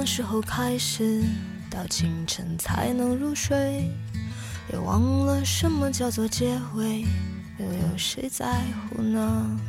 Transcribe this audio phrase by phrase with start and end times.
[0.00, 1.22] 什么时候开始，
[1.70, 3.86] 到清晨才能入睡，
[4.72, 7.04] 也忘了什么叫做结尾，
[7.58, 9.60] 又有谁在乎呢？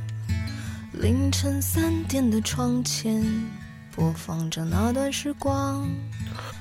[0.94, 3.22] 凌晨三点的窗前，
[3.94, 5.86] 播放着那段时光。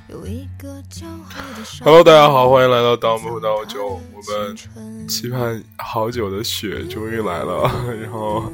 [0.08, 4.00] 有一个骄傲的 Hello，大家好，欢迎来到盗墓道酒。
[4.12, 7.70] 我们期盼好久的雪终于来了，
[8.02, 8.52] 然后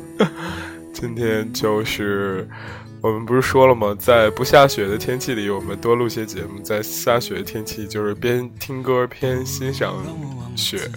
[0.93, 2.47] 今天就是
[3.03, 3.95] 我们不是说了吗？
[3.99, 9.95] 在不下雪的天气里，我们多录些节目；在下雪的天气，就是边听歌边欣赏
[10.57, 10.91] 雪，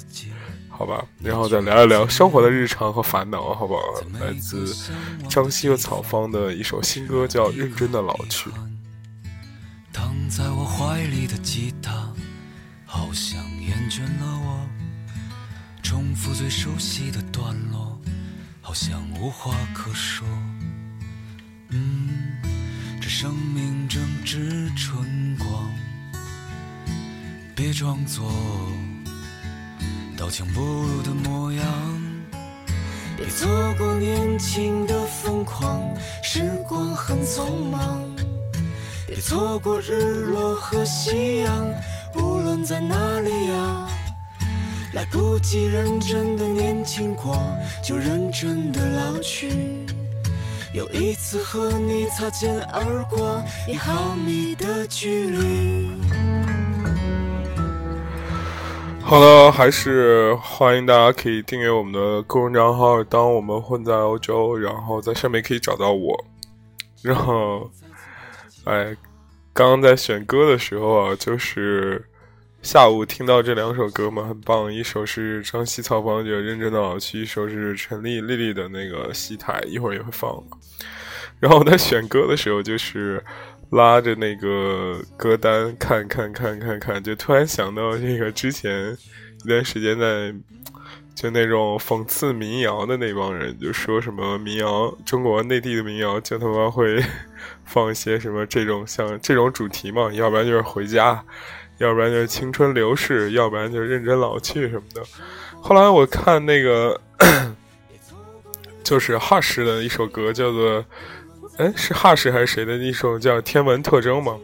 [0.70, 1.06] 好吧？
[1.22, 3.82] 然后再聊一聊生活的日常和烦恼，好不好？
[4.20, 4.74] 来自
[5.30, 8.50] 张希和草方的一首新歌，叫《认真的老去》。
[9.94, 12.12] 躺在我怀里的吉他，
[12.86, 14.68] 好像厌倦了我，
[15.84, 18.00] 重复最熟悉的段落，
[18.62, 20.26] 好像无话可说。
[21.72, 22.10] 嗯，
[23.00, 25.72] 这生命正值春光，
[27.56, 28.32] 别装作
[30.18, 31.64] 刀枪不入的模样，
[33.16, 33.48] 别错
[33.78, 35.80] 过年轻的疯狂，
[36.24, 38.02] 时光很匆忙。
[39.06, 41.68] 别错过日落和夕阳，
[42.16, 43.88] 无论在哪里呀，
[44.94, 47.40] 来不及认真的年轻过，
[47.84, 49.86] 就认真的老去。
[50.74, 55.90] 有一次和你擦肩而过，一毫米的距离。
[59.02, 66.26] 好了，还是欢迎大家可以订阅我们的个人账号，当我们混在欧洲，然后在上面可以找到我，
[67.02, 67.70] 然后。
[68.66, 68.96] 哎，
[69.54, 72.06] 刚刚在选歌的时候啊，就是
[72.62, 74.72] 下午听到这两首歌嘛，很棒。
[74.72, 80.32] 一首是张希曹芳就认真的老去，一首是陈丽丽丽的那个戏台，一会儿也会放。
[81.40, 83.24] 然后我在选歌的时候，就是
[83.72, 88.96] 拉着那个歌单看看看看看，就突然想到这个之前
[89.46, 90.36] 一段时间在
[91.16, 97.02] 就那种讽刺民谣的那帮人，就说什么民谣中国内地的民谣就他妈会。
[97.64, 100.12] 放一些什么这种像这种主题嘛？
[100.12, 101.24] 要不然就是回家，
[101.80, 105.02] 要不然就是青春流逝，要不然就是认真老去什么的。
[105.62, 107.00] 后来我看那个，
[108.84, 110.86] 就是哈士的一首歌，叫做
[111.58, 114.38] 哎是哈士还是谁的一首叫《天文特征》嘛？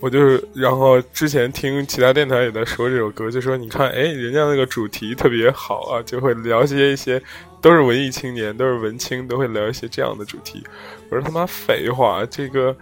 [0.00, 7.22] 我就是，然后之前听其他电台也在说这首歌，就说你看，哎，人家那个主题特别好啊，就会聊些一些。
[7.60, 10.66] 都是文艺青年，都是文青，都会聊一些这样的主题。
[11.08, 12.76] 我说他妈废话，这个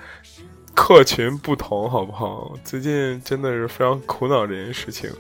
[0.75, 2.53] 客群不同，好不好？
[2.65, 5.11] 最近真的是非常苦恼这件事情。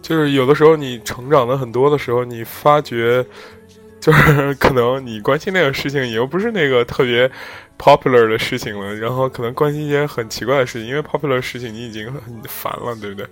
[0.00, 3.24] 就是有的时候你成长的很多的时候，你发觉，
[4.00, 7.30] 就是可能你关心那个事情，也又不是那个特别
[7.78, 8.94] popular 的事情了。
[8.94, 13.26] 然后可能关心一些很奇怪的事情，因为 popular 的事情你已经很烦了，对不对？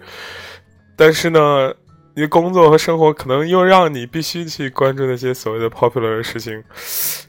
[0.97, 1.73] 但是呢。
[2.15, 6.65] 你工作和生活可能又让你必须去关注那些所谓的 popular 的事情，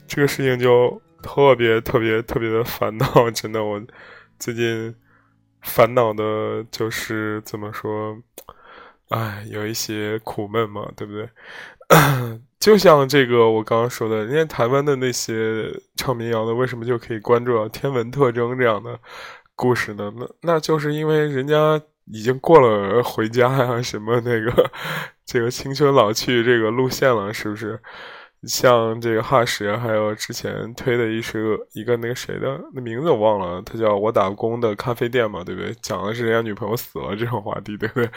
[0.08, 3.32] 这个事情就特别特别特别的烦恼。
[3.32, 3.82] 真的，我
[4.38, 4.96] 最近
[5.62, 8.18] 烦恼的就是怎么说，
[9.10, 11.30] 哎，有一些苦闷嘛，对不对？
[12.60, 19.00] 就像这个我刚刚说的，人家台湾的那些唱民谣的，为什么就可以关注到天文特征这样的
[19.56, 20.12] 故事呢？
[20.16, 21.82] 那那就是因为人家。
[22.12, 24.72] 已经过了回家呀，什么那个，
[25.28, 27.80] 这个青春老去这个路线了，是不是？
[28.44, 35.76] 像这个哈什，还有之前推的一是一个那个谁的那名字我忘了，他叫我打工的咖啡店嘛，对不对？
[35.82, 38.10] 讲的是人家女朋友死了这种话题，对不对？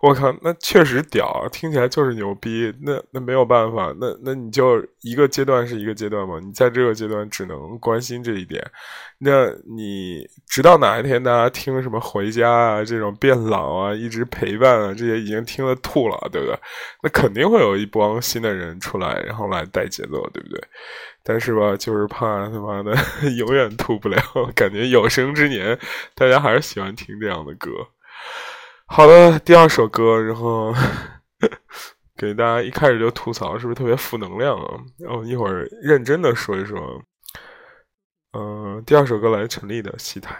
[0.00, 2.74] 我靠，那确实屌，听起来就是牛逼。
[2.80, 8.64] 那那没有办法，那那你就一个阶段是一个阶段嘛，你在这个阶段只能关心这一点。
[9.20, 16.56] 那你直到哪一天大家听什么回家啊，这种变老啊，一直陪伴啊，这些已经听了吐了，对不对？
[17.02, 20.62] 那肯定会有一帮新的人出来，然后来带节奏，对不对？
[21.24, 22.94] 但是吧，就是怕他妈的
[23.36, 24.22] 永远吐不了，
[24.54, 25.76] 感觉有生之年
[26.14, 27.70] 大家还是喜欢听这样的歌。
[28.86, 30.72] 好的，第二首歌，然后
[32.16, 34.78] 给大家一开始就吐槽，是不是特别负能量啊？
[34.98, 37.02] 然后一会儿认真的说一说。
[38.86, 40.34] 第二首歌来自陈粒的《戏台》。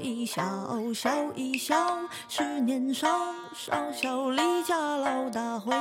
[0.00, 0.42] 一笑，
[0.94, 1.76] 笑一笑
[2.28, 3.08] 是年少，
[3.54, 5.72] 少小离家老大回，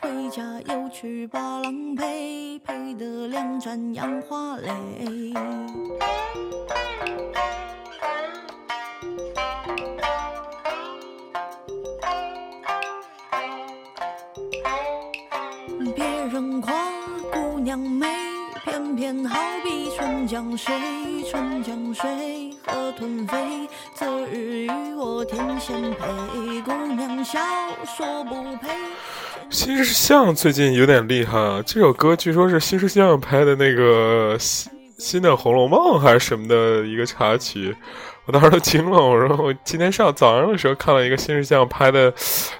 [0.00, 5.32] 回家又去把郎陪，陪得两盏杨花泪。
[15.94, 16.72] 别人夸
[17.32, 18.21] 姑娘美。
[18.64, 20.72] 偏偏好比春江水，
[21.28, 22.08] 春江水，
[22.64, 23.68] 河豚飞。
[23.92, 27.40] 择日与我天仙配，姑娘笑
[27.84, 28.68] 说不配。
[29.50, 31.62] 新世相最近有点厉害啊！
[31.66, 37.74] 这首歌据说是新世相拍的那个新新的《红楼梦》还是什么的一个插曲，
[38.26, 38.98] 我当时都惊了。
[38.98, 42.12] 我说我今天上早上的时候看了一个新世相拍的，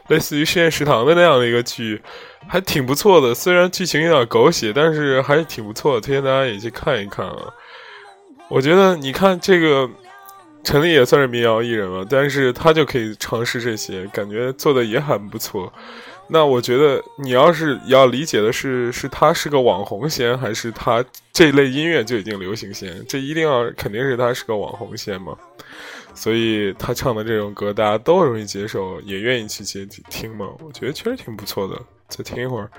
[0.08, 2.02] 类似于实验食堂的那样的一个剧。
[2.48, 7.36] 还挺不错的，虽然剧情有点狗血，但是还是挺不错的，推荐大家也去看一看啊！
[8.48, 9.88] 我觉得你看这个
[10.64, 15.72] 陈立也算是民谣艺人了，但是他就可以尝试这些，感觉做的也很不错。
[16.28, 23.04] 那我觉得你要是要理解的是，是他是个网红先，还是他这类音乐就已经流行先？
[23.06, 25.36] 这一定要肯定是他是个网红先嘛？
[26.14, 30.48] 所以他唱的这种歌大家都容易接受，也愿意去接听嘛？
[30.60, 31.78] 我觉得确实挺不错的。
[32.08, 32.70] 再听一会儿。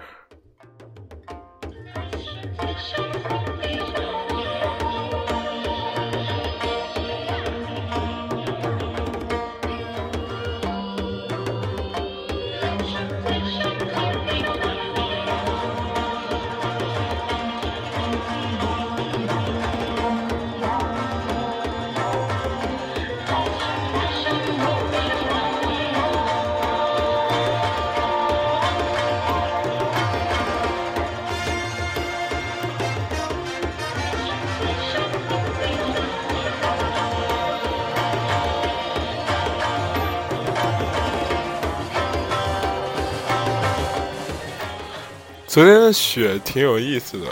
[45.54, 47.28] 昨天的雪挺有意思的，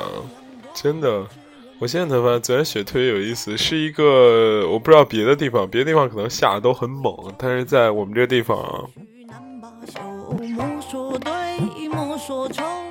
[0.76, 1.26] 真的。
[1.80, 8.88] 我现在才发现，昨天雪特别有意思，是一个我不知道别的地方，别的地方可能下的都很猛，但是在我们这个地方，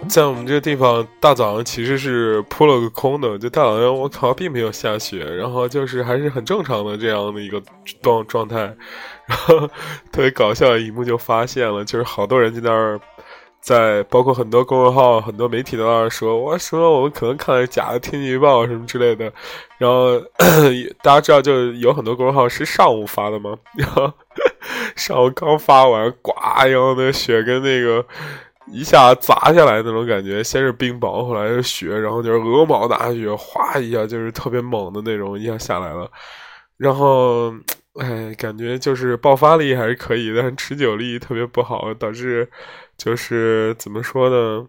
[0.09, 7.63] 在我们这个地方，大早上其实是扑了个空的，就大早上我靠，并没有下雪，然后就是还是很正常的这样的一个
[8.03, 8.63] 状状态，
[9.27, 9.61] 然后
[10.11, 13.01] 特别搞笑的一幕就发现了，就是好多人在那儿。
[13.61, 19.31] 在包括很多公众号、很多媒体都在说，我说我们可能看的是假的天气预报什么之类的。
[19.79, 20.19] 然后
[21.03, 23.55] 大家知道，就有很多公众号是上午发的吗？
[23.77, 24.11] 然后
[24.97, 26.33] 上午刚发完，呱，
[26.67, 28.05] 然后那雪跟那个
[28.73, 36.11] 一下砸下来那种感觉，先是冰雹，后来是雪，然后就是鹅毛大雪，哗一下就是特别猛的那种，一下下来了。
[36.79, 37.53] 然后，
[38.01, 42.49] 哎，感觉就是爆发力还是可以，但是持久力特别不好，导致。
[43.01, 44.67] 就是怎么说呢？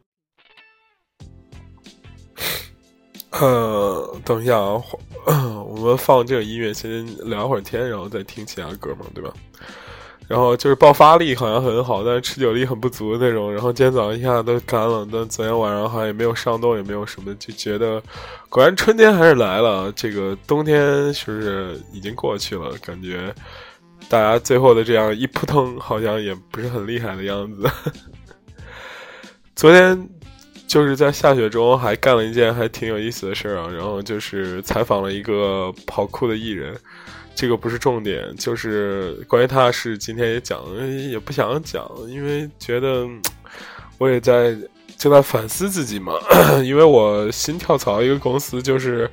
[3.32, 4.82] 呃，等一下啊，
[5.68, 9.34] 我们放这个音乐，先聊会儿天，然后再听其他歌嘛，对吧？
[10.30, 13.54] 然后就是爆发力好像很好，但是持久力很不足的那种。
[13.54, 18.02] 然后今天早上一下都干了，但昨天晚上好像也没有上冻，也没有什么，就觉得
[18.48, 19.92] 果然春天还是来了。
[19.92, 22.72] 这个冬天是不是已经过去了？
[22.78, 23.36] 感觉
[24.08, 27.70] 大家最后的这样一扑腾，好像也不是很厉害的样子。
[29.56, 30.10] 昨天
[30.66, 36.74] 就是在下雪中还干了一件还挺有意思的事儿啊，然后就是采访了一个跑酷的艺人，
[37.36, 40.64] 这个不是重点，就是关于他是，今天也讲，
[41.10, 43.06] 也不想讲，因为觉得
[43.98, 44.56] 我也在
[44.98, 46.14] 正在反思自己嘛，
[46.64, 49.08] 因为我新跳槽一个公司，就是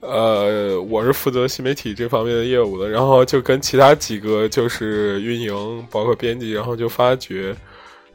[0.00, 7.54] 呃，我是负责新媒体这方面的业务的，然后就跟其他几个就是运营，包括编辑，然后就发觉。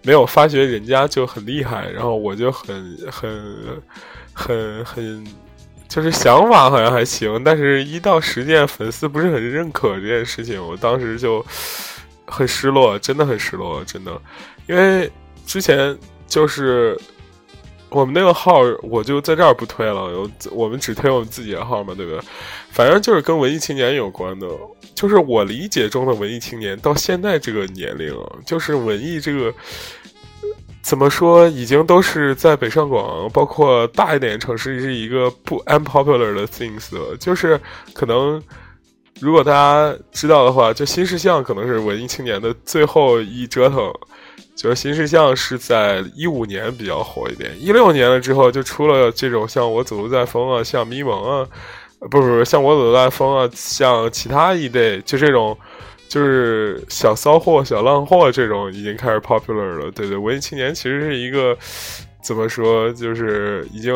[0.04, 3.82] 没有发觉人家就很厉害，然后我就很很
[4.34, 5.28] 很很，
[5.88, 11.46] 就是想法好像还行，但是一到实践，粉丝不是很认可这件事情，我当时就
[12.26, 14.20] 很失落，真的很失落，真的，
[14.68, 15.12] 因为
[15.46, 17.00] 之前就是
[17.92, 22.20] 我们那个号，我就在这儿不推了，我我们只推我们自己的号嘛，对不对？
[22.72, 24.48] 反正就是跟文艺青年有关的。
[24.94, 29.52] 就是我理解中的文艺青年，到现在这个年龄，就是文艺这个
[30.84, 37.18] 怎么说，已经都是在北上广，包括大一点城市是一个不 unpopular 的 things 了。
[37.18, 37.60] 就是
[37.94, 38.42] 可能，
[39.20, 43.92] 如果大家知道的话，就新世相可能是文艺青年的最后一折腾，
[44.56, 51.48] 就是新事项是在一五年比较火一点，一六年了之后就出了这种像我走路在风啊，像迷蒙啊，
[52.00, 55.58] 不不不，像我走路在风啊，像其他一类就这种，
[56.08, 59.92] 就是小骚货、小浪货这种已经开始 popular 了。
[59.92, 61.58] 对对，文艺青年其实是一个
[62.22, 63.94] 怎么说，就是已经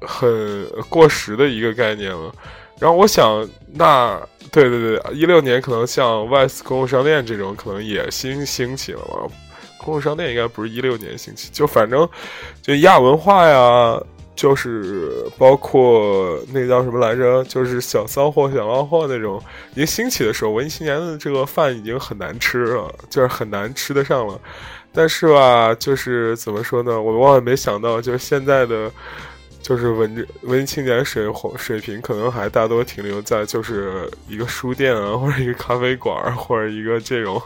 [0.00, 2.34] 很过时的一个概念了。
[2.78, 9.30] 然后我想，那对对对，一六年可能像 Vice 公共商店这种可能也兴兴起了嘛。
[9.84, 12.08] 公共商店应该不是一六年兴起，就反正
[12.62, 14.00] 就亚文化呀，
[14.34, 19.38] 就是包括那叫什么来着，就是小骚货、小浪货那种，
[19.72, 24.40] 已经兴起的时候，文艺青年的这个饭已经很难吃了，就是很难吃得上了。
[24.90, 27.02] 但是吧，就是怎么说呢？
[27.02, 28.90] 我万万没想到，就是现在的
[29.60, 37.42] 就是文文艺青年水水平，可能还大多停留在就是一个书店啊，或者一个咖啡馆，或者一个这种。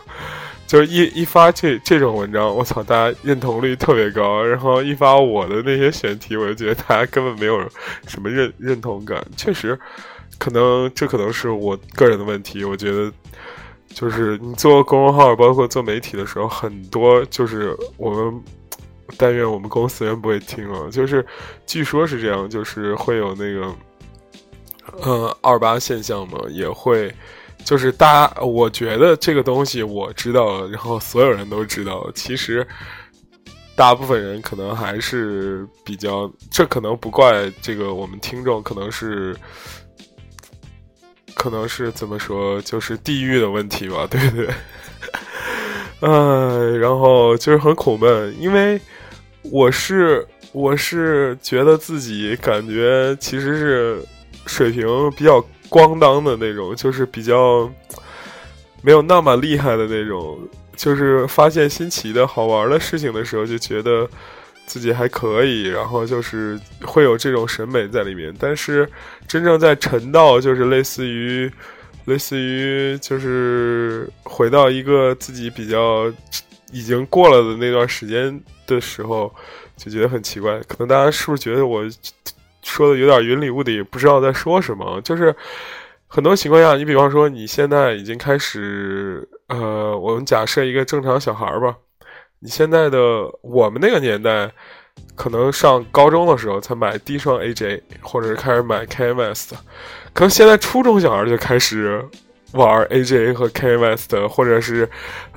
[0.68, 4.44] 就是一一发这这种文章，我操，大家认同率特别高。
[4.44, 7.58] 然后一发我的那些选题，我就觉得大家根本没有
[8.06, 9.26] 什么认认同感。
[9.34, 9.80] 确实，
[10.38, 12.64] 可能这可能是我个人的问题。
[12.64, 13.10] 我觉得，
[13.94, 18.42] 就是你做公众号，包括做媒体的时候，很多就是我们
[19.16, 20.90] 但愿我们公司人不会听啊。
[20.90, 21.24] 就是
[21.64, 23.74] 据说是这样，就是会有那个，
[25.00, 27.10] 呃，二八现象嘛，也会。
[27.68, 32.10] 就是大家，我觉得这个东西我知道，然后所有人都知道。
[32.14, 32.66] 其实，
[33.76, 39.36] 大部分人可能还是比较，这可能不怪这个我们听众，可能是，
[41.34, 44.48] 可能是怎么说，就是地域的问题吧， 对不对？
[46.00, 48.80] 嗯，然后就是很苦闷，因为
[49.42, 54.02] 我是我是觉得自己感觉其实是
[54.46, 55.44] 水平比较。
[55.68, 57.70] 咣当的那种，就是比较
[58.82, 60.38] 没有那么厉害的那种。
[60.76, 64.08] 就是发现新奇的好玩的事情的时候，就觉得
[64.64, 68.32] 自己还可以，然后就是会有这种审美在里面。
[68.38, 68.88] 但是
[69.26, 71.50] 真正在沉到，就是类似于
[72.04, 76.08] 类似于就是回到一个自己比较
[76.70, 79.34] 已经过了的那段时间的时候，
[79.76, 80.60] 就觉得很奇怪。
[80.68, 81.84] 可能大家是不是觉得我？
[82.62, 85.00] 说的有点云里雾里，不知道在说什么。
[85.02, 85.34] 就是
[86.06, 91.76] 很多情况下，你比方说你现在已经开始，呃，我们假设一个正常小孩吧，
[92.40, 92.98] 你现在的
[93.42, 94.50] 我们那个年代，
[95.14, 99.56] 可能上高中的时候才买第一双 AJ，或者是开始买 KMS 的，
[100.12, 102.04] 可能现在初中小孩就开始
[102.52, 104.88] 玩 AJ 和 KMS 的，或者是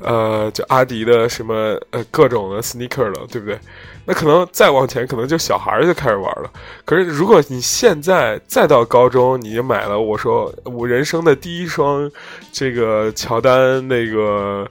[0.02, 3.60] 呃，就阿迪的什么呃各种的 sneaker 了，对不对？
[4.06, 6.52] 那可能再往前，可能就小孩就开始玩了。
[6.86, 12.10] 可是如果你现在再到高中，你就买了我说我人生的第一双
[12.52, 14.68] 这个乔丹那个，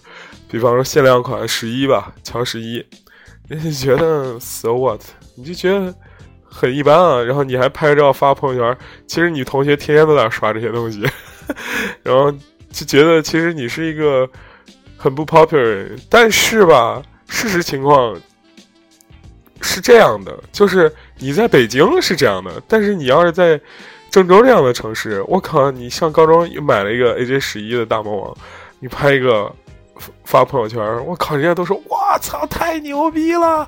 [0.50, 2.84] 比方说限量款十一吧，乔十一，
[3.48, 5.00] 你就觉得 so what？
[5.36, 5.94] 你就觉得
[6.44, 7.22] 很一般啊。
[7.22, 11.06] 然后你还拍照发朋友圈，其实你同学天天都在刷这些东西，
[12.02, 12.30] 然后
[12.72, 14.28] 就觉得其实你是一个
[14.96, 15.98] 很不 popular 人。
[16.08, 18.18] 但是吧，事实情况。
[19.62, 23.60] 是这样的，就是你在北京是这样的，但是你要是在
[24.10, 28.36] 郑州这样的城市，我靠，你上高中又买了一个 AJ 十一的大魔王，
[28.78, 29.54] 你拍一个
[30.24, 33.66] 发朋友圈，我靠，人家都说我操，太牛逼了，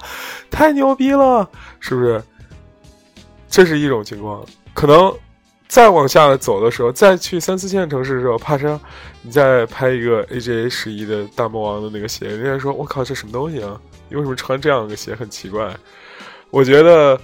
[0.51, 1.47] 太牛逼了，
[1.79, 2.23] 是不是？
[3.51, 5.15] 这是一种情况，可能
[5.73, 8.79] 再往下走的时候，再去三四线城市的时候，怕是
[9.23, 13.81] 你再拍一个 AJ 十一的大魔王的那个鞋，人家说我靠，这什么东西啊？
[14.11, 15.75] 你为什么穿这样的鞋很奇怪？
[16.51, 17.19] 我觉得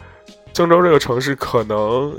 [0.51, 2.19] 郑州这个城市可能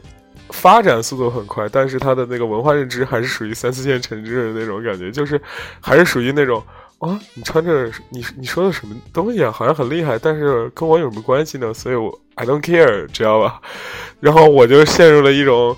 [0.51, 5.41] 发展速度很快，但是它的那个文化认知还是属于三四线城市的那种感觉，就是
[5.81, 6.63] 还是属于那种
[7.00, 11.74] 啊，你穿着你你说的什么东西啊，好像很厉害，但是跟我有什么关系呢？
[11.74, 13.59] 所以我 I don't care，知道吧？
[14.19, 15.75] 然后我就陷入了一种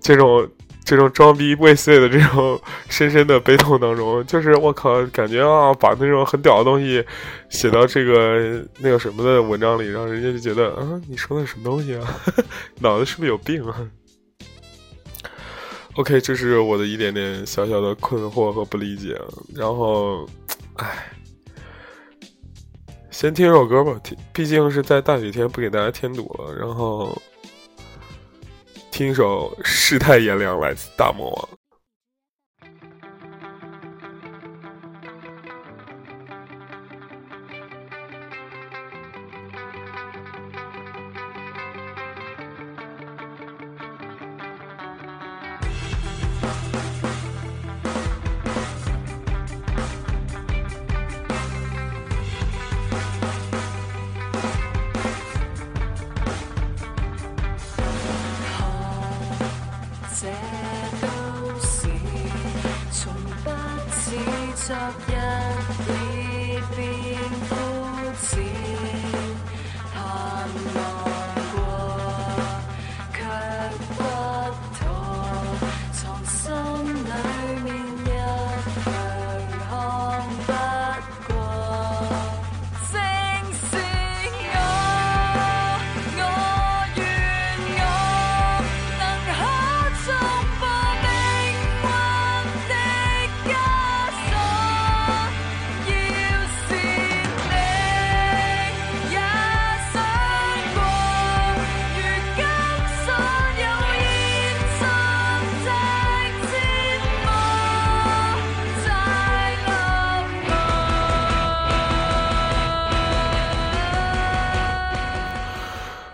[0.00, 0.48] 这种。
[0.82, 7.04] 这种装逼未遂的这种深深的悲痛当中，就是我靠，感觉啊，把那种很屌的东西
[7.48, 12.20] 写到这个那个什么的文章里，让人家就觉得啊，你说的什么东西啊？
[12.80, 13.86] 脑子是不是有病啊
[15.94, 19.16] ？OK，这是我的一点点小小的困惑和不理解。
[19.54, 20.26] 然后，
[20.76, 21.12] 唉，
[23.12, 26.52] 先听首歌吧，听，毕竟是在大雨天，不给大家添堵了。
[26.56, 27.16] 然后。
[29.00, 31.59] 听首《世态炎凉》，来自大魔王。
[64.70, 64.80] 昨日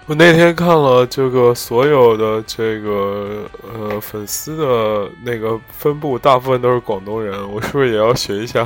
[0.09, 3.45] 我那天看了这个所有的这个
[3.75, 8.65] 呃粉丝的那个分布，大部分都是广东人，我是不是也要学一下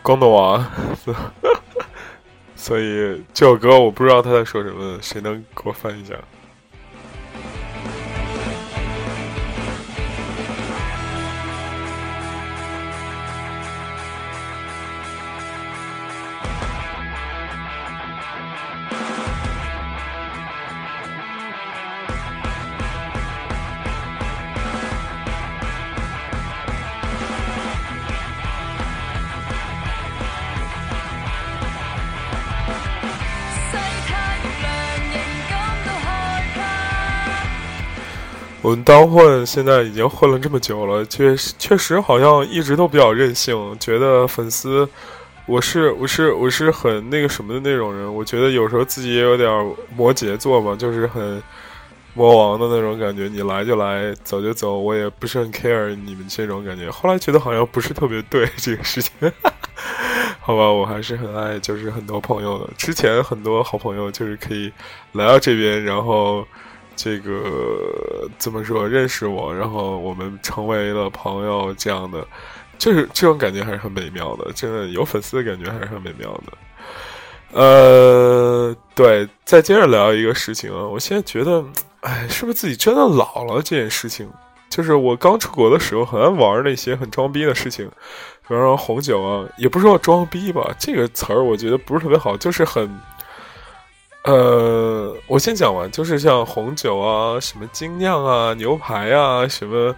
[0.00, 0.66] 广东话？
[2.56, 6.14] 所以这首歌我不知道他在说什么，谁能给我翻译一下？
[38.66, 44.88] 我们当混现在已经混了这么久了，确实确实好像一直都比较任性，觉得粉丝，
[45.46, 49.48] 我是我是我是很那个什么的那种人，我觉得有时候自己也有点
[49.94, 51.40] 摩羯座嘛，就是很
[52.12, 56.90] 魔王的那种感觉，你来就来，走就走，我也不是很 care 你们这种感觉。
[56.90, 59.12] 后来觉得好像不是特别对这个事情，
[60.42, 64.72] 好吧，我还是很爱就是很多朋友的，之前很多好朋友就是可以
[65.12, 66.44] 来到这边，然后。
[66.96, 72.26] 这个怎么说认识我，然后我们成为了朋友，这样的，
[72.78, 76.52] 就是这种感觉还是很美妙的，真的有粉丝的感觉还是很美妙的。
[77.52, 81.62] 呃，对，再接着聊一个事情啊，我现在觉得，
[82.00, 83.56] 哎，是不是自己真的老了？
[83.56, 84.28] 这件事情，
[84.70, 87.86] 就是我刚出国的时候很爱玩那些很装逼的事情，
[88.48, 92.88] 比方说红酒啊，也不是说装逼吧，这个词儿我觉得不是特别好，就是很。
[94.26, 99.94] 呃，我先讲完，就是像红酒啊、什么精酿啊、牛排啊，什么，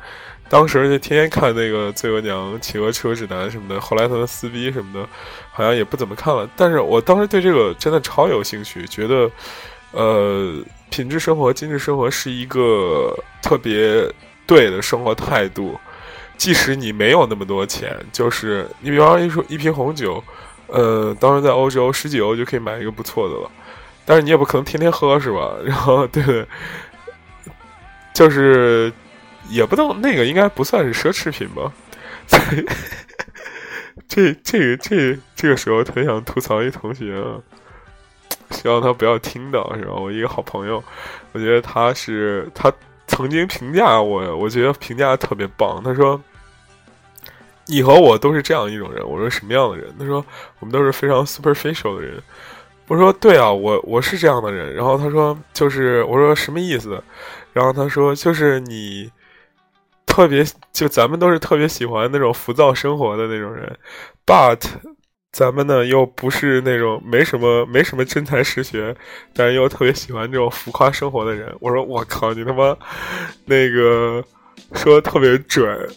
[0.50, 5.08] 当时就天天看那个《罪恶娘企鹅车指南》什么的，后来他们撕逼什么的，
[5.50, 6.46] 好像也不怎么看了。
[6.54, 9.30] 但是我当时对这个真的超有兴趣，觉得，
[9.92, 14.06] 呃，品质生活、精致生活是一个特别
[14.46, 15.74] 对的生活态度。
[16.36, 20.22] 即使你没有那么多钱，就是你比方说一瓶红酒，
[20.66, 23.50] 呃，当时在欧洲十几欧就可以买一个不错的了。
[24.08, 25.54] 但是你也不可能天天喝是吧？
[25.62, 26.46] 然后对，
[28.14, 28.90] 就是
[29.50, 31.70] 也不能那个应该不算是奢侈品吧？
[34.08, 37.22] 这这个这这个时候特别想吐槽一同学，
[38.50, 39.92] 希望他不要听到是吧？
[39.92, 40.82] 我一个好朋友，
[41.32, 42.72] 我觉得他是他
[43.06, 45.82] 曾经评价我，我觉得评价特别棒。
[45.84, 46.18] 他说
[47.68, 50.24] ：“你和我都是这样一种人。”我说：“什么样的人？”他说
[50.60, 52.22] ：“我们都是非常 superficial 的人。”
[52.88, 54.74] 我说对啊，我我是这样的人。
[54.74, 57.00] 然后他说就是我说什么意思？
[57.52, 59.10] 然后他说就是你
[60.06, 63.78] 特别就咱们都是特别喜欢那种浮躁生活的那种人
[64.24, 64.60] ，but
[65.32, 68.96] 咱们呢又不是那种没什么没什么真才实学，
[69.34, 71.54] 但是又特别喜欢这种浮夸生活的人。
[71.60, 72.76] 我说我靠，你他妈
[73.44, 74.24] 那个
[74.72, 75.88] 说的特别准，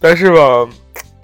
[0.00, 0.68] 但是吧。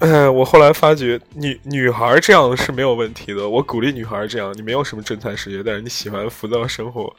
[0.00, 3.48] 哎， 我后来发觉，女女孩这样是没有问题的。
[3.48, 7.10] 我鼓励女孩这样，你没有什么真才实学，但是你喜欢浮躁生活，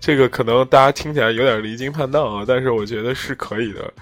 [0.00, 3.92] 这个可能大家听起来有点离经叛道啊，但是我觉得是可以的。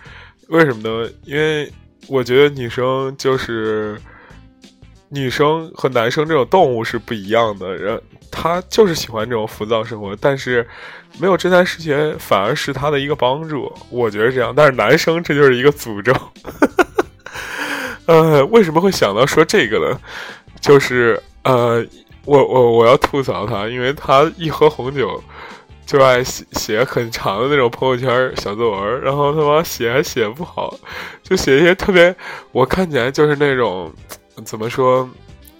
[0.49, 1.11] 为什么呢？
[1.25, 1.71] 因为
[2.09, 3.99] 我觉得女生就是
[5.11, 8.01] 女生和男生这种动物是不一样的，人
[8.31, 10.67] 他就是喜欢这种浮躁生活，但是
[11.21, 13.71] 没有真才实学反而是他的一个帮助。
[13.91, 16.15] 我觉得这样，但是男生这就是一个诅咒。
[18.07, 20.01] 呃，为什么会想到说这个呢？
[20.61, 21.85] 就是呃，
[22.25, 25.23] 我我我要吐槽他，因为他一喝红酒
[25.85, 30.75] 就爱写写很长的那种朋友圈小作文，然后他妈写还写不好，
[31.23, 32.14] 就写一些特别
[32.53, 33.92] 我看起来就是那种
[34.45, 35.09] 怎么说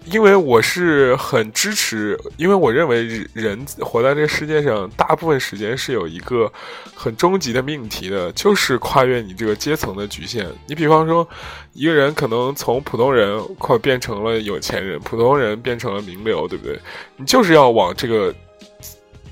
[0.09, 6.51] 因为我是很支持，因为我认为人活在这个世界上，大部分时间是有一个
[6.95, 10.47] 很终极的命题的，就是跨越你这个阶层的局限。
[10.65, 11.27] 你比方说，
[11.73, 16.79] 一个人可能从普通人快变成了有钱人，普通人变成了名流，对不对？
[17.17, 18.33] 你就是要往这个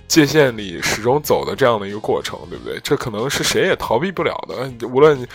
[0.09, 2.77] 界限里始终走的这样的一个过程，对不对？
[2.83, 5.25] 这可能是谁也逃避不了的，无论。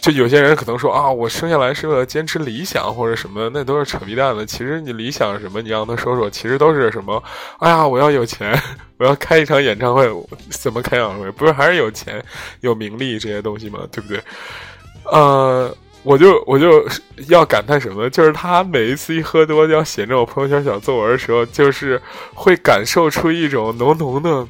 [0.02, 4.46] 就有些人可能说啊，我生下来是为了坚持理想或者什么，那都是扯皮蛋的。
[4.46, 7.22] 其实你理想什么，你让他说说，其实都是什么？
[7.58, 8.58] 哎呀，我要有钱，
[8.96, 10.08] 我要开一场演唱会，
[10.48, 11.30] 怎么开演唱会？
[11.32, 12.22] 不是还是有钱、
[12.60, 13.80] 有名利这些东西吗？
[13.92, 14.22] 对不对？
[15.04, 16.82] 呃，我就我就
[17.28, 18.08] 要感叹什么？
[18.08, 22.00] 就是他每一次一喝多要写这种朋友圈小作文的时候，就是
[22.32, 24.46] 会感受出一种浓浓的。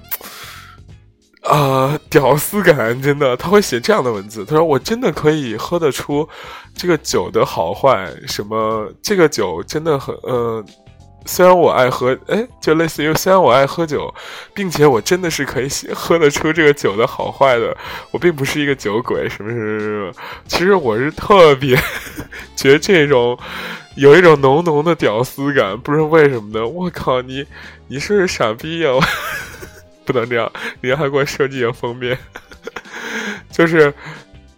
[1.43, 4.45] 啊，屌丝感真的，他会写这样的文字。
[4.45, 6.29] 他说：“我真的可以喝得出
[6.75, 10.15] 这个酒的好坏，什么这个酒真的很……
[10.23, 10.63] 呃，
[11.25, 14.13] 虽然我爱喝，哎，就类似于虽然我爱喝酒，
[14.53, 17.75] 并且我真的是可以喝得出这个酒的好坏的。
[18.11, 20.13] 我并不是一个酒鬼，什么什么什么。
[20.47, 21.75] 其实我是特别
[22.55, 23.37] 觉得这种
[23.97, 26.67] 有一种浓浓的屌丝感，不知道为什么呢？
[26.67, 27.47] 我靠，你
[27.89, 28.91] 你是不是傻逼呀？”
[30.07, 32.19] 不能这样，人家还给我设计个封面，
[33.51, 33.93] 就是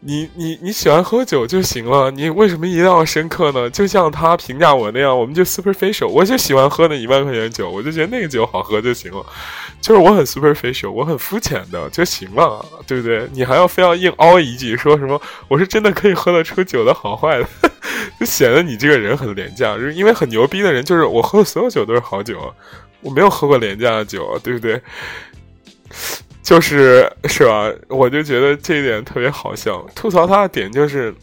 [0.01, 3.69] 你你你喜欢喝酒就行了，你为什么一定要深刻呢？
[3.71, 9.25] 就像他评价我那样，我们就 superficial，我就喜欢喝那一万块钱酒，我就觉得那个酒好喝就行了，
[9.81, 13.29] 就是我很 superficial，我很肤浅的就行了，对不对？
[13.33, 17.47] 你还要非要硬凹一句说什么我是真的可以喝得出酒的好坏的，
[18.19, 22.53] 就显得你这个人很廉价，就因为很牛逼的人，就是我喝的所有酒都是好酒，
[23.03, 24.83] 我没有喝过廉价的酒，对不对？
[26.43, 27.71] 就是是吧？
[27.89, 29.81] 我就觉得这一点特别好笑。
[29.95, 31.15] 吐槽他的点就是，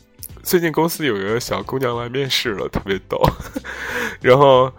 [0.44, 3.22] 最近公司有一个小姑娘来面试了，特别逗。
[4.22, 4.72] 然后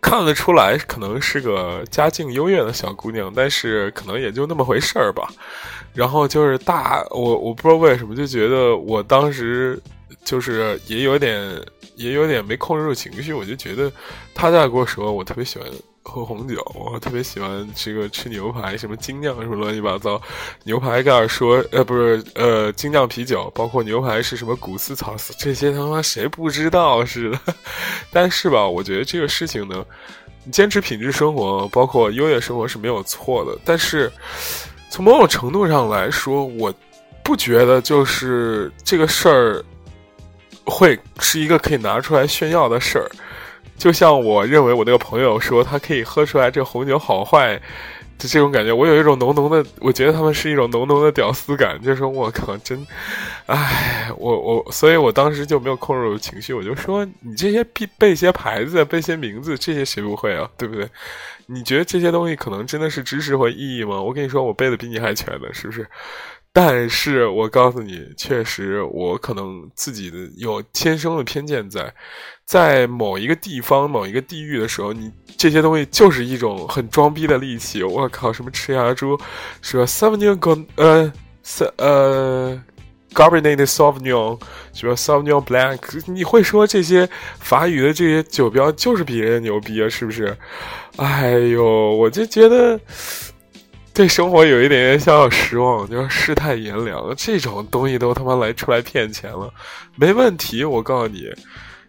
[0.00, 5.28] 看得出来，可能是个家境优越的小姑娘，但是可能也就那么回事儿吧。
[5.92, 9.76] 然后就是大我我不知道为什么就觉得我当时
[10.24, 11.60] 就是也有点
[11.96, 13.90] 也有点没控制住情绪，我就觉得
[14.32, 15.68] 他在跟我说，我特别喜欢。
[16.02, 20.20] 喝红酒，我特别喜欢这个吃牛排，什么精酿什么乱七八糟，
[20.64, 27.54] 牛排盖说呃不是呃精酿啤酒，包括牛排是什么古斯草斯，这些他妈谁不知道似的？
[28.10, 29.84] 但是吧，我觉得这个事情呢，
[30.42, 33.56] 你坚持品质生活，包括优越生活是没有错的。
[33.64, 34.10] 但是
[34.90, 36.72] 从某种程度上来说，我
[37.22, 39.62] 不觉得就是这个事儿
[40.64, 43.08] 会是一个可以拿出来炫耀的事儿。
[43.80, 47.54] 就像我认为我那个朋友说他可以喝出来这红酒好坏
[48.18, 52.86] 的这种感觉，我有一种浓浓的，我觉得他们是一种浓浓的屌丝感，就是我靠，真，
[53.46, 60.46] 哎，我我，所以我当时就没有控制住情绪，我就说你这些背背些牌子、背些名字，这些谁不会啊？
[60.58, 60.86] 对不对？
[61.46, 63.98] 你觉得这些东西可能真的是知识和意义吗？
[63.98, 65.86] 我跟你说，我背的比你还全呢，是不是？
[66.52, 71.92] 但是我告诉你，确实我可能自己的有天生的偏见在。
[72.44, 75.08] 在某一个地方、某一个地域的时候，你
[75.38, 77.84] 这些东西就是一种很装逼的利器。
[77.84, 79.16] 我靠，什么吃牙猪，
[79.62, 81.12] 说 Savignon，呃
[81.76, 82.60] 呃
[83.14, 84.40] g a r b e n a t Sauvignon，
[84.72, 87.08] 什么 Sauvignon Blanc，你会说这些
[87.38, 89.88] 法语的这些酒标就是比人家牛逼啊？
[89.88, 90.36] 是不是？
[90.96, 92.80] 哎呦，我就觉得
[94.00, 99.52] 对生活有一点点小小失望，就是世态炎凉，这种东西都他妈来出来骗钱了，
[99.94, 101.30] 没问题，我告诉你。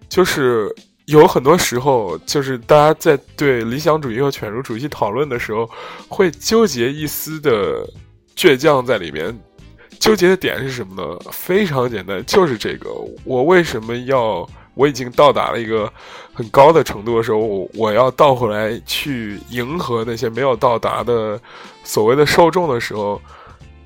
[0.09, 0.69] 就是
[1.05, 5.69] 有很多时候，就是大家在对理想主义和犬儒主义讨论的时候，
[6.09, 7.87] 会纠结一丝的
[8.35, 9.33] 倔强在里面。
[9.97, 11.17] 纠结的点是什么呢？
[11.31, 12.89] 非常简单，就是这个：
[13.23, 14.45] 我为什么要？
[14.73, 15.91] 我已经到达了一个
[16.33, 17.39] 很高的程度的时候，
[17.73, 21.39] 我要倒回来去迎合那些没有到达的
[21.83, 23.21] 所谓的受众的时候，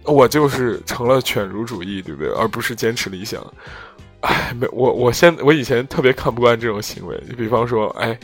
[0.03, 2.31] 我就是成了犬儒主义，对不对？
[2.33, 3.41] 而不是坚持理想。
[4.21, 7.19] 哎，没我，我现我以前特别看不惯这种行为。
[7.27, 8.17] 你比方说，哎，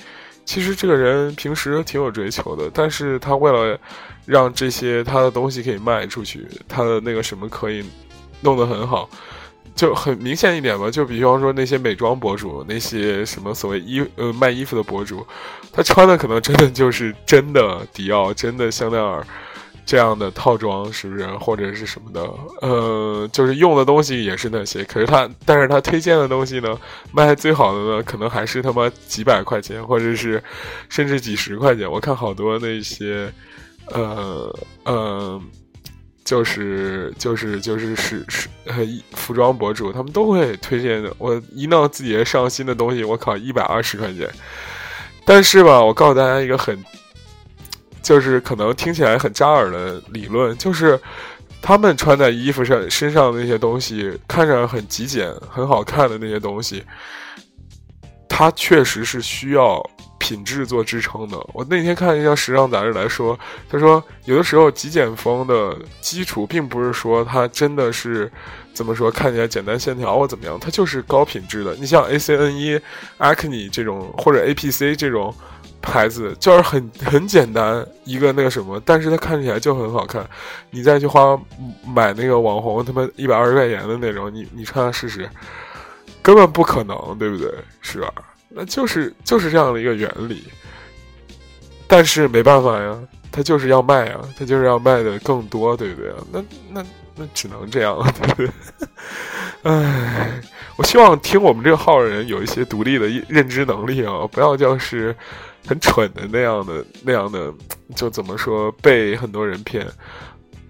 [0.45, 3.79] 其实这个人平时挺有追求的，但是他为了
[4.25, 7.85] 让这些他的东西可以卖出去，他的那个什么可以
[8.41, 9.07] 弄得很好，
[9.75, 10.89] 就很明显一点吧。
[10.89, 15.25] 就比方说那些美妆博主，那些什么所谓衣呃卖衣服的博主，
[15.71, 19.23] 他穿的可能真的就是真的迪奥，真的香奈儿。
[19.91, 22.21] 这样的套装是不是或者是什么的？
[22.61, 26.79] 呃，就是用的东西也是那些，可是他，但是他推荐的东西呢，
[27.11, 30.41] 卖最好的呢，可能还是他妈几百块钱，或者是
[30.87, 31.91] 甚至几十块钱。
[31.91, 33.29] 我看好多那些，
[33.87, 35.41] 呃呃，
[36.23, 38.75] 就是就是就是是是呃
[39.11, 41.13] 服装博主，他们都会推荐的。
[41.17, 44.25] 我一弄自己上新的东西，我靠，一百二十块钱。
[45.25, 46.81] 但是吧，我告诉大家一个很，
[48.11, 50.99] 就是可能听起来很扎耳的理论，就是
[51.61, 56.83] 他们穿在衣服上、身上的那些东西，看着很极简、很好看的那些东西，
[58.27, 59.81] 它确实是需要。
[60.23, 61.37] 品质做支撑的。
[61.51, 68.31] 我那天看一条时尚杂志来说，他说有的时候极简风的基础并不是说它真的是
[68.71, 71.73] 怎么说看起来简单线条或怎么样，它就是高品质的。
[71.73, 72.79] 你像 A C N E、
[73.17, 75.33] Acne 这种或者 A P C 这种
[75.81, 80.27] 牌子，就是很很简单一个那个什么，但是它看起来就很好看。
[80.69, 81.37] 你再去花
[81.85, 85.29] 买那个网红他妈一百二十块钱的那种，你你穿上试试，
[86.21, 87.51] 根本不可能，对不对？
[87.81, 88.13] 是吧？
[88.49, 90.43] 那就是就是这样的一个原理，
[91.87, 92.97] 但是没办法呀，
[93.31, 96.13] 他就是要卖啊，他就是要卖的更多，对不对？
[96.31, 98.49] 那那那只能这样了，对不对？
[99.63, 100.41] 唉，
[100.75, 105.15] 我希望听我们这个号的人有一些独立的认知能力啊，不要就是
[105.65, 107.53] 很蠢的那样的那样的，
[107.95, 109.87] 就怎么说被很多人骗？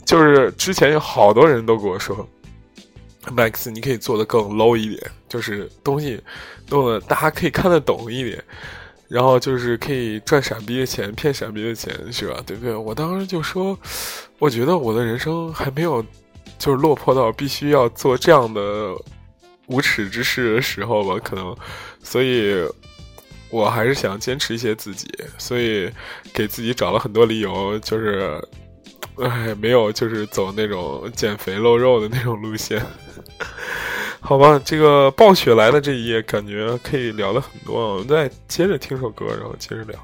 [0.06, 2.28] 就是之前有好多人都跟我说。
[3.36, 6.20] Max，你可以做的更 low 一点，就是东西
[6.70, 8.44] 弄得大家可以看得懂一点，
[9.08, 12.42] 然后就是可以赚傻逼的钱，骗傻逼的钱，是吧？
[12.48, 12.74] 对不对？
[12.74, 13.78] 我当时就说，
[14.40, 16.04] 我觉得我的人生还没有
[16.58, 18.96] 就是落魄到必须要做这样的
[19.68, 21.56] 无耻之事的时候吧，可能，
[22.02, 22.56] 所以
[23.52, 25.92] 我还是想坚持一些自己，所以
[26.34, 28.42] 给自己找了很多理由，就是。
[29.18, 32.84] 哎，没有，就是走那种减肥露肉的那种路线，
[34.20, 34.60] 好吧。
[34.64, 37.96] 这个暴雪来的这一页，感觉可以聊的很多。
[37.96, 40.00] 我们再接着听首歌，然后接着聊。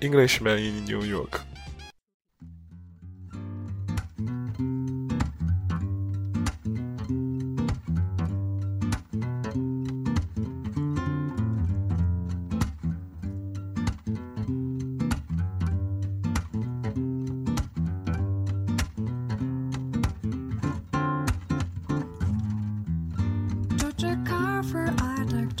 [0.00, 1.40] Englishman in New York。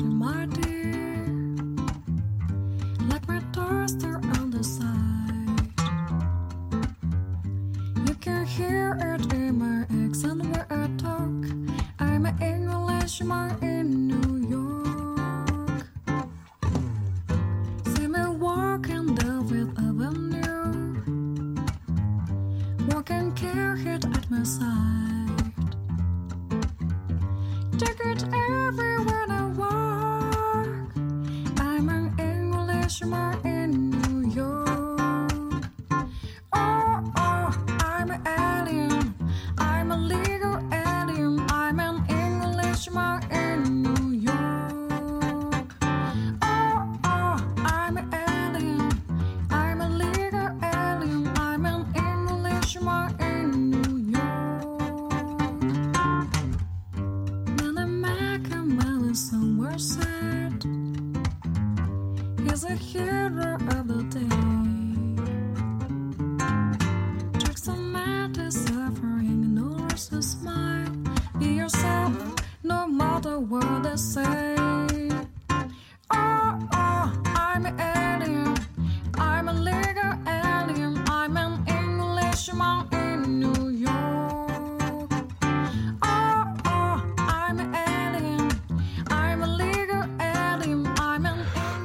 [0.02, 0.61] Martin.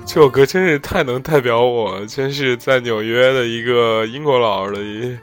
[0.07, 5.15] 这首歌真是太能代表我，真是在纽约的一个英国佬的一，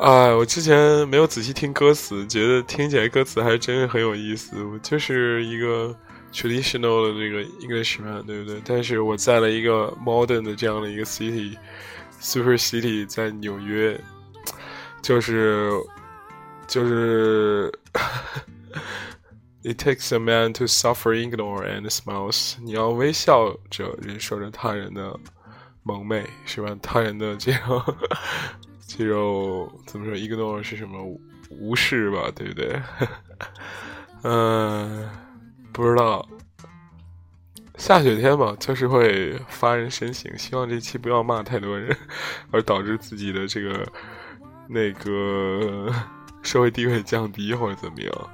[0.00, 4.62] 哎，我之前没有仔细听歌词，觉得听起来歌词还真是很有意思。
[4.62, 5.94] 我就是一个
[6.32, 8.62] traditional 的那个 Englishman，对不对？
[8.64, 14.00] 但是我在了一个 modern 的这样的一个 city，super city，在纽约，
[15.02, 15.72] 就是
[16.66, 17.72] 就是。
[19.64, 22.54] It takes a man to suffer, ignore, and smiles。
[22.62, 25.18] 你要微笑着忍受着他人的
[25.82, 26.74] 蒙昧，是吧？
[26.80, 27.82] 他人的这种
[28.88, 30.98] 肌肉怎么说？ignore 是什么？
[31.50, 32.80] 无视吧，对不对？
[34.24, 35.08] 嗯，
[35.72, 36.26] 不知道。
[37.76, 40.36] 下雪天嘛，就是会发人深省。
[40.36, 41.96] 希望这期不要骂太多人，
[42.50, 43.86] 而导致自己的这个
[44.68, 45.88] 那个
[46.42, 48.30] 社会地位降低或者怎么样。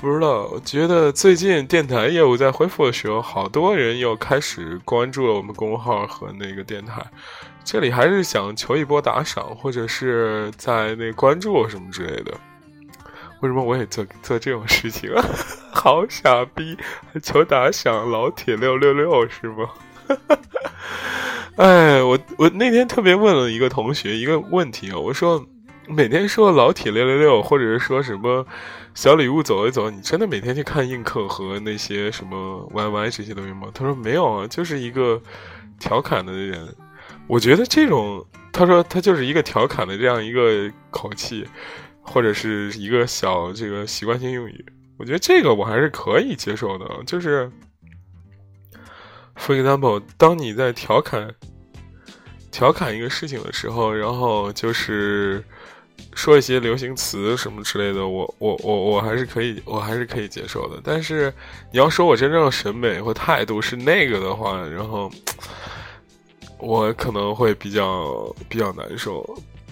[0.00, 7.04] 不知道，我觉得最近电台业务在恢复的时候，好多人又开始关注了我们公众号和那个电台。
[7.64, 12.32] 这里还是想求一波打赏，或者是在那关注我什么之类的。
[13.40, 15.24] 为什么我也做做这种事情啊？
[15.72, 16.78] 好傻逼，
[17.20, 19.68] 求打赏，老铁六六六是吗？
[21.56, 25.44] 哎，我我那天特别问了一个同学一个问题啊，我说
[25.90, 28.46] 每天说老铁六六六，或者是说什么
[28.94, 33.68] 小礼物走一走，你真的每天去看映客和那些什么 YY 这些东西吗？
[33.72, 35.20] 他说没有啊，就是一个
[35.80, 36.74] 调侃的人。
[37.26, 38.22] 我觉得这种，
[38.52, 41.46] 他说他就是一个调侃的这样一个口气，
[42.02, 44.64] 或者是一个小这个习惯性用语。
[44.98, 47.50] 我觉得这个我还是可以接受的，就是
[49.38, 51.34] ，for example，当你在调侃
[52.50, 55.44] 调侃一个事情的时候，然后就是
[56.14, 60.80] 说一些流行词什么之类的，我我我我还是可以，我还是可以接受的。
[60.82, 61.32] 但是
[61.72, 65.10] 你要说我真正的审美或态度是那个的话，然后
[66.58, 69.24] 我可能会比较比较难受。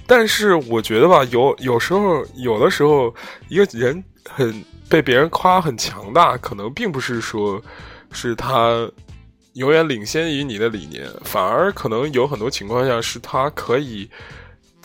[0.06, 3.14] 但是我觉得吧，有有时候有的时候
[3.48, 4.64] 一个人很。
[4.88, 7.60] 被别人夸很强大，可能并不是说，
[8.12, 8.88] 是他
[9.54, 14.08] 永远领先于你的理念，反而可能有很多情况下是他可以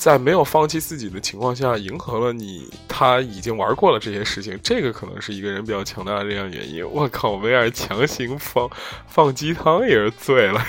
[0.02, 2.68] 在没有放弃自己的情况下，迎合了你。
[2.88, 6.84] 他已经玩过了这些事情，这个可能是一个人比较强大的力量原因。
[6.90, 8.68] 我靠，我们要是强行放
[9.08, 10.66] 放鸡汤也是醉了。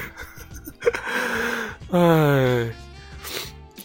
[1.92, 2.70] 哎，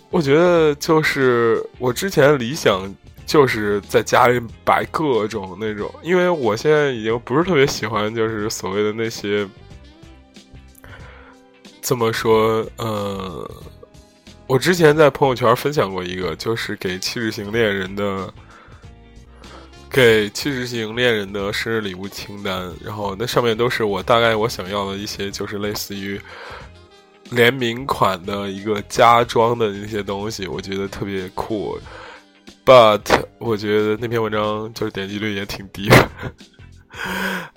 [0.10, 2.94] 我觉得就是我之前理想。
[3.26, 9.46] 就是在家里摆各种那种，因为我现在已经不是特别喜欢，就是所谓的那些，
[11.82, 12.66] 怎么说？
[12.78, 13.52] 呃，
[14.48, 18.34] 我之前在朋友圈分享过一个，就是给气质型恋人的，
[19.90, 26.20] 给气质型恋人的生日礼物清单，然后那上面都是我大概我想要的一些，就是类似于
[27.32, 31.78] 联名款的一个家装的那些东西，我觉得特别酷。
[32.66, 33.02] But
[33.40, 36.10] 我觉得那篇文章就是点击率也挺低的。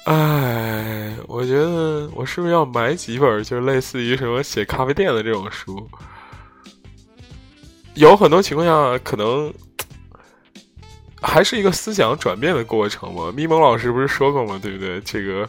[0.06, 5.88] 哎，我觉得我是不是要买几本，就是类似于什么写咖啡店的这种书？
[8.00, 9.52] 有很多情况下，可能
[11.20, 13.30] 还是一个思想转变的过程嘛。
[13.30, 14.58] 咪蒙老师不是说过吗？
[14.62, 14.98] 对不对？
[15.02, 15.46] 这个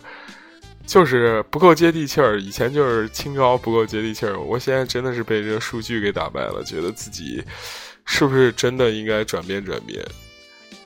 [0.86, 2.42] 就是不够接地气儿。
[2.42, 7.42] 以前就是清高不够接地气儿，我现在真的是被这个数据给打败了，觉得自己。
[8.04, 10.04] 是不是真的应该转变转变？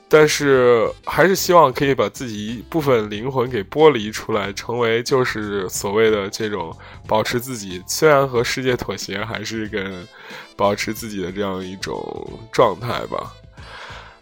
[0.08, 6.72] 但是还是希望可以把自己一部分灵魂给剥离出来，成为就是所谓的这种
[7.08, 10.06] 保持自己，虽然和世界妥协，还是跟
[10.54, 13.32] 保持自己的这样一种状态吧。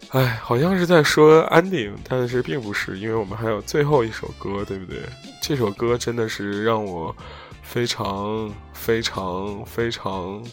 [0.09, 4.99] 哎，好像是在说安定，但是并不是，因为我们还有最后一首歌，对不对？
[5.41, 7.15] 这首歌真的是让我
[7.61, 10.43] 非常非常非常。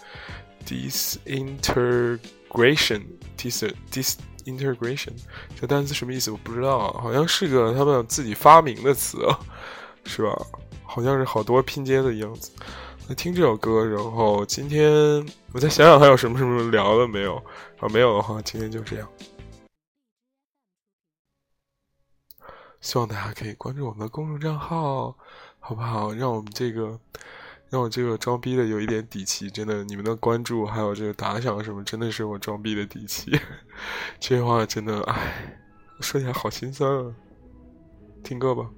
[0.67, 2.19] Disinter。
[2.55, 3.03] Gration,
[3.37, 5.13] dis disintegration，
[5.61, 6.31] 这单词什么意思？
[6.31, 9.19] 我不知道，好像是个他们自己发明的词，
[10.05, 10.41] 是吧？
[10.85, 12.53] 好像是好多拼接的样子。
[13.09, 14.89] 那听这首歌，然后今天
[15.53, 17.37] 我再想想还有什么什么聊的没有？
[17.81, 19.09] 啊，没有的话，今天就这样。
[22.81, 25.17] 希望大家可以关注我们的公众账号，
[25.59, 26.13] 好不好？
[26.13, 27.01] 让我们这个。
[27.71, 33.33] 让我这个装逼的有一点底气，真的，你们的关注还有这个打赏什么，真的是我装逼的底气。
[34.21, 35.59] 这话真的，唉，
[36.01, 37.15] 说起来好心酸啊。
[38.23, 38.71] 听歌吧。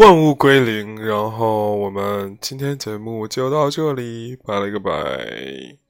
[0.00, 0.96] 万物归零。
[0.96, 5.89] 然后我们今天节目就到这里，拜了个拜。